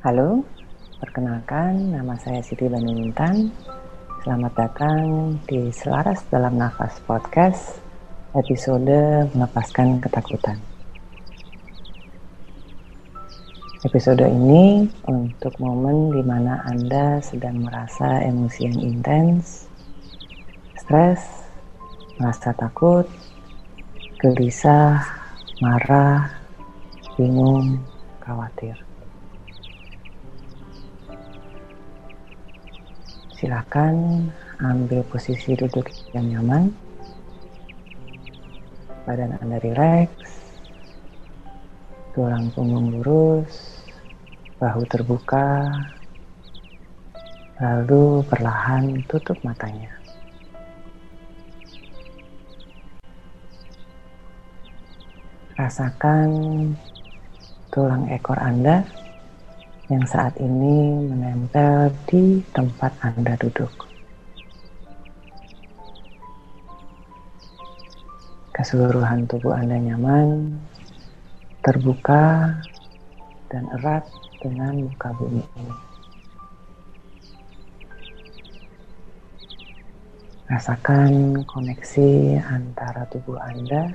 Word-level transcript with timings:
Halo, 0.00 0.40
perkenalkan 0.96 1.92
nama 1.92 2.16
saya 2.16 2.40
Siti 2.40 2.64
Banintan. 2.72 3.52
Selamat 4.24 4.56
datang 4.56 5.36
di 5.44 5.68
Selaras 5.68 6.24
Dalam 6.32 6.56
Nafas 6.56 6.96
Podcast, 7.04 7.84
episode 8.32 9.28
Melepaskan 9.36 10.00
Ketakutan. 10.00 10.56
Episode 13.84 14.24
ini 14.24 14.88
untuk 15.04 15.52
momen 15.60 16.16
di 16.16 16.24
mana 16.24 16.64
Anda 16.64 17.20
sedang 17.20 17.60
merasa 17.60 18.24
emosi 18.24 18.72
yang 18.72 18.80
intens, 18.80 19.68
stres, 20.80 21.20
merasa 22.16 22.56
takut, 22.56 23.04
gelisah, 24.16 25.04
marah, 25.60 26.40
bingung, 27.20 27.84
khawatir. 28.24 28.89
Silakan 33.40 34.28
ambil 34.60 35.00
posisi 35.08 35.56
duduk 35.56 35.88
yang 36.12 36.28
nyaman. 36.28 36.76
Badan 39.08 39.32
Anda 39.40 39.56
rileks. 39.64 40.60
Tulang 42.12 42.52
punggung 42.52 43.00
lurus. 43.00 43.80
Bahu 44.60 44.84
terbuka. 44.84 45.72
Lalu 47.64 48.20
perlahan 48.28 49.08
tutup 49.08 49.40
matanya. 49.40 49.88
Rasakan 55.56 56.28
tulang 57.72 58.04
ekor 58.12 58.36
Anda 58.36 58.84
yang 59.90 60.06
saat 60.06 60.38
ini 60.38 61.02
menempel 61.02 61.90
di 62.06 62.38
tempat 62.54 62.94
Anda 63.02 63.34
duduk. 63.34 63.90
Keseluruhan 68.54 69.26
tubuh 69.26 69.50
Anda 69.50 69.82
nyaman, 69.82 70.62
terbuka, 71.66 72.54
dan 73.50 73.66
erat 73.82 74.06
dengan 74.38 74.86
muka 74.86 75.10
bumi 75.18 75.42
ini. 75.58 75.74
Rasakan 80.46 81.42
koneksi 81.50 82.38
antara 82.46 83.10
tubuh 83.10 83.42
Anda 83.42 83.90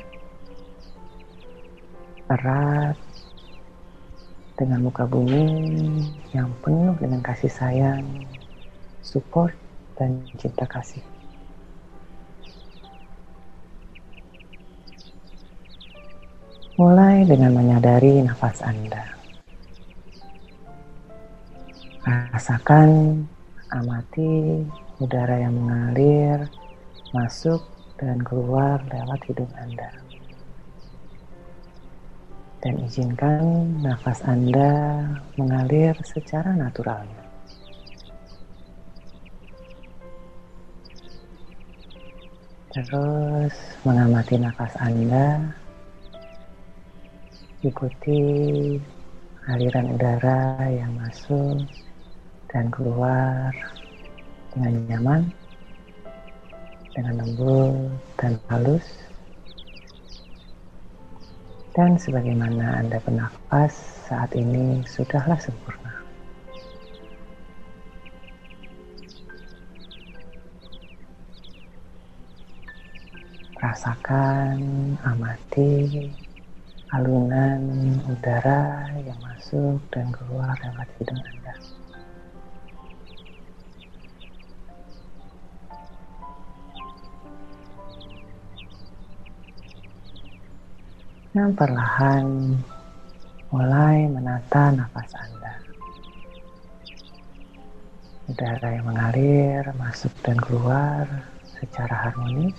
erat 2.27 2.99
dengan 4.55 4.87
muka 4.87 5.03
bumi 5.03 5.43
yang 6.31 6.47
penuh 6.63 6.95
dengan 6.95 7.19
kasih 7.19 7.51
sayang, 7.51 8.03
support, 9.03 9.51
dan 9.99 10.23
cinta 10.39 10.63
kasih. 10.63 11.03
Mulai 16.75 17.23
dengan 17.23 17.55
menyadari 17.55 18.19
nafas 18.23 18.59
Anda. 18.63 19.15
Rasakan, 22.03 23.23
amati 23.71 24.63
udara 24.99 25.39
yang 25.39 25.55
mengalir, 25.55 26.51
masuk, 27.15 27.63
dan 27.95 28.19
keluar 28.27 28.83
lewat 28.91 29.19
hidung 29.31 29.51
Anda 29.55 30.04
dan 32.65 32.81
izinkan 32.81 33.77
nafas 33.85 34.25
Anda 34.25 35.05
mengalir 35.37 35.93
secara 36.01 36.49
naturalnya. 36.57 37.21
Terus 42.73 43.53
mengamati 43.85 44.41
nafas 44.41 44.73
Anda, 44.81 45.45
ikuti 47.61 48.21
aliran 49.45 49.93
udara 49.93 50.65
yang 50.65 50.89
masuk 50.97 51.69
dan 52.49 52.73
keluar 52.73 53.53
dengan 54.57 54.73
nyaman, 54.89 55.21
dengan 56.97 57.13
lembut 57.21 57.93
dan 58.17 58.33
halus. 58.49 59.05
Dan 61.75 61.99
sebagaimana 61.99 62.79
Anda 62.79 63.03
bernafas 63.03 63.75
saat 64.07 64.31
ini 64.31 64.79
sudahlah 64.87 65.35
sempurna. 65.35 65.91
Rasakan, 73.59 74.55
amati 75.03 76.15
alunan 76.95 77.99
udara 78.07 78.95
yang 79.03 79.19
masuk 79.19 79.83
dan 79.91 80.15
keluar 80.15 80.55
lewat 80.63 80.87
hidung 80.95 81.19
Anda. 81.19 81.59
Dan 91.35 91.51
perlahan 91.51 92.55
mulai 93.51 94.07
menata 94.07 94.71
nafas 94.71 95.11
Anda. 95.19 95.53
Udara 98.31 98.79
yang 98.79 98.87
mengalir 98.87 99.67
masuk 99.75 100.15
dan 100.23 100.39
keluar 100.39 101.03
secara 101.59 102.07
harmonis. 102.07 102.55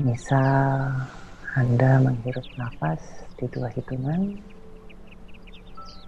Misal 0.00 0.96
Anda 1.60 2.00
menghirup 2.00 2.48
nafas 2.56 3.28
di 3.36 3.44
dua 3.52 3.68
hitungan 3.76 4.40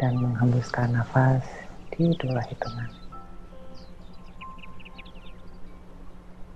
dan 0.00 0.16
menghembuskan 0.16 0.96
nafas 0.96 1.44
di 1.92 2.08
dua 2.16 2.40
hitungan. 2.48 2.88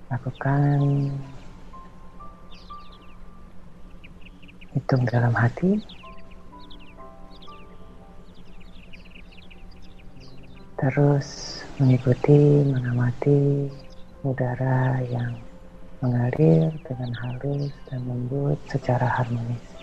Lakukan 0.09 0.81
hitung 4.79 5.03
dalam 5.11 5.35
hati. 5.35 5.83
Terus 10.79 11.59
mengikuti, 11.83 12.63
mengamati 12.63 13.67
udara 14.23 15.03
yang 15.11 15.35
mengalir 15.99 16.71
dengan 16.87 17.11
halus 17.19 17.75
dan 17.91 18.07
lembut 18.07 18.55
secara 18.71 19.11
harmonis. 19.11 19.78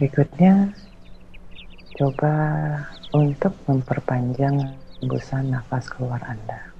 Berikutnya, 0.00 0.72
coba 2.00 2.32
untuk 3.12 3.52
memperpanjang 3.68 4.72
hembusan 4.96 5.52
nafas 5.52 5.92
keluar 5.92 6.16
Anda. 6.24 6.72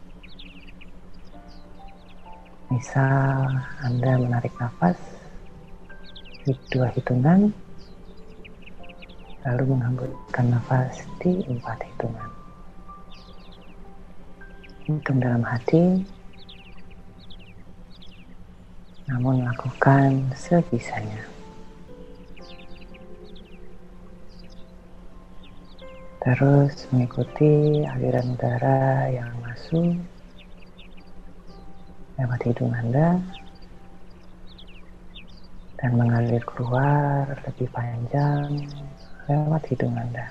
Misal 2.72 3.60
Anda 3.84 4.16
menarik 4.16 4.56
nafas 4.56 4.96
di 6.48 6.56
dua 6.72 6.88
hitungan, 6.96 7.52
lalu 9.44 9.64
menghembuskan 9.68 10.56
nafas 10.56 11.04
di 11.20 11.44
empat 11.44 11.76
hitungan. 11.92 12.30
Hitung 14.88 15.20
dalam 15.20 15.44
hati, 15.44 16.08
namun 19.12 19.44
lakukan 19.44 20.24
sebisanya. 20.32 21.39
Terus 26.20 26.84
mengikuti 26.92 27.80
aliran 27.88 28.36
udara 28.36 29.08
yang 29.08 29.32
masuk 29.40 29.96
lewat 32.20 32.40
hidung 32.44 32.76
Anda 32.76 33.16
dan 35.80 35.90
mengalir 35.96 36.44
keluar 36.44 37.24
lebih 37.48 37.72
panjang 37.72 38.68
lewat 39.32 39.64
hidung 39.72 39.96
Anda. 39.96 40.28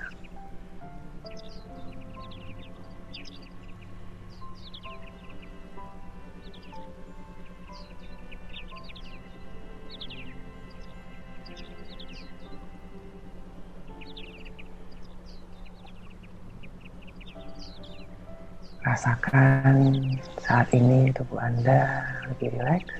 Rasakan 18.80 19.92
saat 20.40 20.72
ini 20.72 21.12
tubuh 21.12 21.36
Anda 21.36 22.00
lebih 22.32 22.48
rileks, 22.56 22.96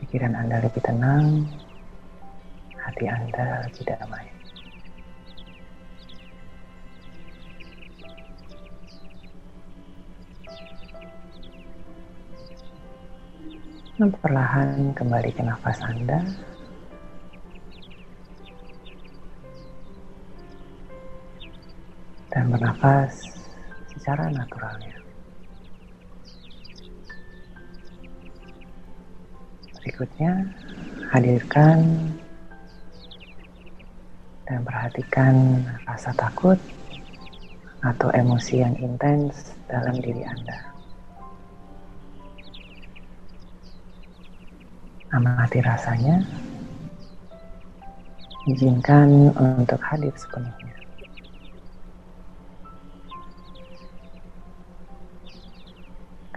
pikiran 0.00 0.32
Anda 0.32 0.64
lebih 0.64 0.80
tenang, 0.80 1.44
hati 2.80 3.04
Anda 3.12 3.68
lebih 3.68 3.84
damai. 3.84 4.26
Perlahan 14.02 14.96
kembali 14.96 15.30
ke 15.36 15.44
nafas 15.44 15.84
Anda. 15.84 16.24
Dan 22.42 22.58
bernafas 22.58 23.22
secara 23.94 24.26
naturalnya. 24.34 24.98
Berikutnya, 29.78 30.50
hadirkan 31.14 31.86
dan 34.50 34.58
perhatikan 34.66 35.62
rasa 35.86 36.10
takut 36.18 36.58
atau 37.86 38.10
emosi 38.10 38.58
yang 38.58 38.74
intens 38.82 39.54
dalam 39.70 40.02
diri 40.02 40.26
Anda. 40.26 40.74
amati 45.14 45.62
rasanya, 45.62 46.26
izinkan 48.50 49.30
untuk 49.30 49.78
hadir 49.78 50.10
sepenuhnya. 50.18 50.81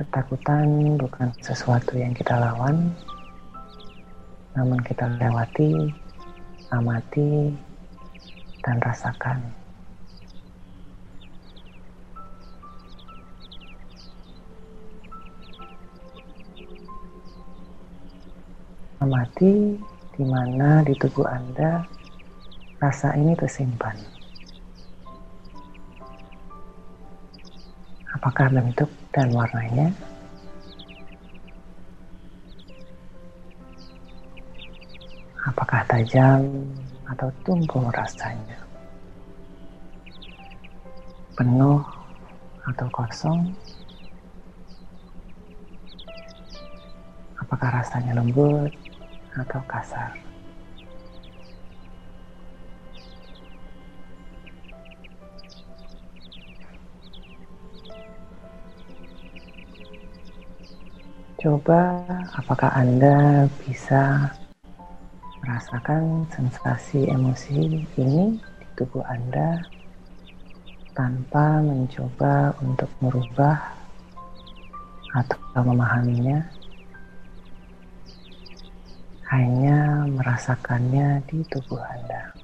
Ketakutan 0.06 1.02
bukan 1.02 1.34
sesuatu 1.42 1.98
yang 1.98 2.13
kita 2.13 2.38
lawan, 2.38 2.94
namun 4.54 4.78
kita 4.86 5.10
lewati, 5.18 5.90
amati, 6.69 7.50
dan 8.62 8.78
rasakan. 8.86 9.42
Amati 19.02 19.81
di 20.13 20.24
mana 20.24 20.86
di 20.86 20.94
tubuh 21.02 21.25
Anda 21.25 21.81
rasa 22.78 23.18
ini 23.18 23.34
tersimpan. 23.34 24.25
Apakah 28.16 28.48
bentuk 28.48 28.88
dan 29.12 29.28
warnanya? 29.36 29.92
Apakah 35.44 35.84
tajam 35.92 36.48
atau 37.12 37.28
tumpul 37.44 37.92
rasanya? 37.92 38.56
Penuh 41.36 41.84
atau 42.64 42.88
kosong? 42.96 43.44
Apakah 47.36 47.84
rasanya 47.84 48.16
lembut 48.16 48.72
atau 49.36 49.60
kasar. 49.68 50.16
Coba 61.45 62.01
apakah 62.33 62.74
Anda 62.74 63.45
bisa 63.62 64.33
merasakan 65.45 66.25
sensasi 66.33 67.06
emosi 67.06 67.86
ini 68.01 68.33
di 68.33 68.68
tubuh 68.74 69.06
Anda 69.06 69.62
tanpa 70.97 71.62
mencoba 71.62 72.50
untuk 72.65 72.89
merubah 72.97 73.62
atau 75.13 75.62
memahaminya 75.62 76.42
hanya 79.30 80.09
merasakannya 80.09 81.21
di 81.30 81.45
tubuh 81.45 81.77
Anda. 81.77 82.35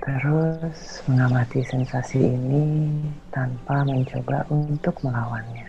Terus 0.00 1.04
mengamati 1.04 1.60
sensasi 1.60 2.24
ini 2.24 3.04
tanpa 3.28 3.84
mencoba 3.84 4.48
untuk 4.48 4.96
melawannya. 5.04 5.68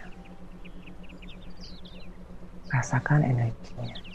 Rasakan 2.72 3.28
energinya. 3.28 4.12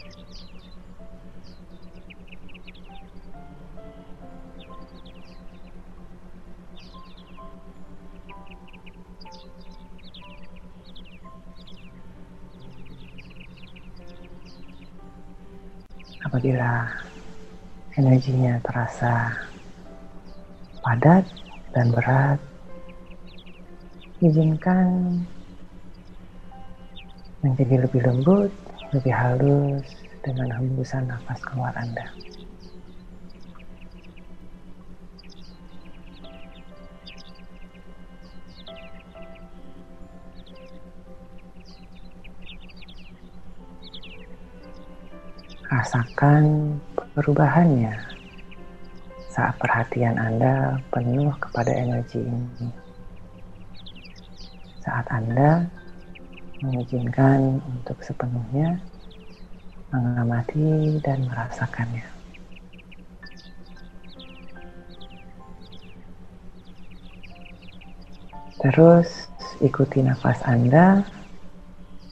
apabila 16.27 16.91
energinya 17.95 18.59
terasa 18.59 19.46
padat 20.87 21.27
dan 21.75 21.91
berat, 21.91 22.39
izinkan 24.23 25.19
menjadi 27.43 27.83
lebih 27.83 28.07
lembut, 28.07 28.51
lebih 28.95 29.11
halus 29.11 29.83
dengan 30.23 30.47
hembusan 30.55 31.03
nafas 31.11 31.43
keluar 31.43 31.75
Anda. 31.75 32.07
Rasakan 45.67 46.79
perubahannya 47.11 48.06
saat 49.37 49.53
perhatian 49.61 50.17
Anda 50.17 50.81
penuh 50.89 51.29
kepada 51.37 51.69
energi 51.69 52.25
ini. 52.25 52.73
Saat 54.81 55.05
Anda 55.13 55.61
mengizinkan 56.65 57.61
untuk 57.61 58.01
sepenuhnya 58.01 58.81
mengamati 59.93 60.97
dan 61.05 61.29
merasakannya. 61.29 62.01
Terus 68.57 69.29
ikuti 69.61 70.01
nafas 70.01 70.41
Anda 70.49 71.05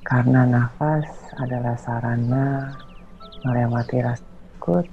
karena 0.05 0.45
nafas 0.45 1.09
adalah 1.41 1.73
sarana 1.73 2.69
melewati 3.41 3.97
rasa 4.05 4.21
takut, 4.21 4.85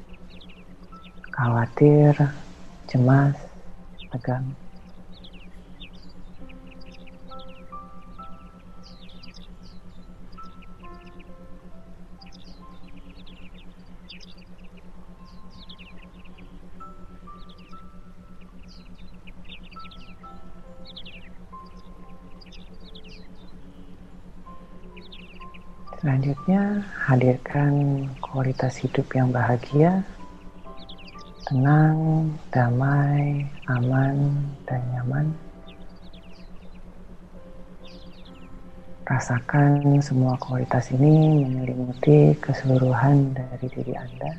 khawatir, 1.33 2.13
cemas, 2.87 3.37
tegang. 4.13 4.53
Selanjutnya, 26.03 26.83
hadirkan 27.07 27.73
kualitas 28.19 28.75
hidup 28.83 29.07
yang 29.15 29.31
bahagia, 29.31 30.03
tenang, 31.53 32.33
damai, 32.49 33.45
aman, 33.69 34.17
dan 34.65 34.81
nyaman. 34.89 35.29
Rasakan 39.05 40.01
semua 40.01 40.33
kualitas 40.41 40.89
ini 40.97 41.45
menyelimuti 41.45 42.33
keseluruhan 42.41 43.37
dari 43.37 43.69
diri 43.69 43.93
Anda. 43.93 44.33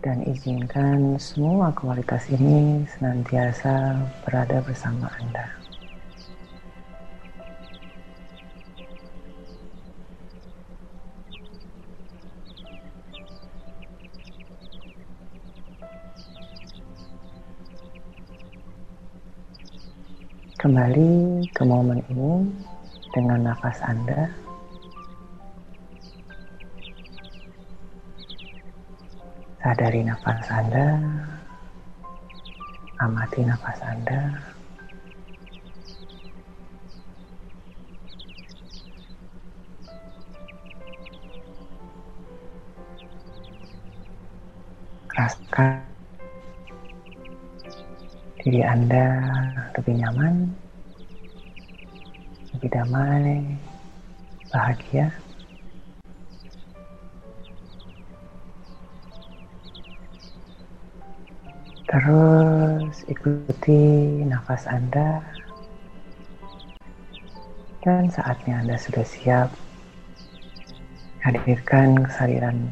Dan 0.00 0.24
izinkan 0.24 1.20
semua 1.20 1.68
kualitas 1.76 2.24
ini 2.32 2.88
senantiasa 2.96 4.00
berada 4.24 4.64
bersama 4.64 5.12
Anda. 5.20 5.52
Kembali 20.72 21.44
ke 21.52 21.68
momen 21.68 22.00
ini 22.08 22.48
dengan 23.12 23.44
nafas 23.44 23.76
Anda. 23.84 24.24
Sadari 29.60 30.00
nafas 30.00 30.48
Anda, 30.48 30.96
amati 33.04 33.44
nafas 33.44 33.84
Anda. 33.84 34.32
Rasakan 45.12 45.84
diri 48.40 48.64
Anda 48.64 49.20
lebih 49.76 50.00
nyaman, 50.00 50.61
lebih 52.62 52.78
damai, 52.78 53.42
bahagia. 54.54 55.10
Terus 61.90 63.02
ikuti 63.10 63.82
nafas 64.30 64.70
Anda 64.70 65.26
dan 67.82 68.06
saatnya 68.14 68.62
Anda 68.62 68.78
sudah 68.78 69.10
siap 69.10 69.50
hadirkan 71.26 71.98
kesadaran 72.06 72.70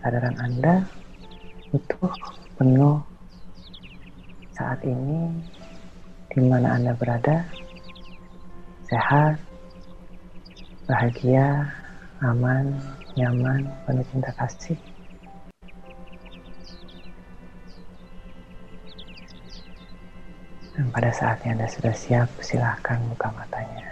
kesadaran 0.00 0.36
Anda 0.40 0.74
utuh 1.76 2.08
penuh 2.56 3.04
saat 4.56 4.80
ini 4.80 5.28
di 6.32 6.40
mana 6.40 6.80
Anda 6.80 6.96
berada, 6.96 7.44
sehat, 8.86 9.34
bahagia, 10.86 11.66
aman, 12.22 12.78
nyaman, 13.18 13.66
penuh 13.82 14.06
cinta 14.14 14.30
kasih. 14.38 14.78
Dan 20.76 20.86
pada 20.94 21.10
saatnya 21.10 21.56
Anda 21.58 21.68
sudah 21.72 21.94
siap, 21.96 22.28
silahkan 22.38 23.02
buka 23.10 23.32
matanya. 23.34 23.85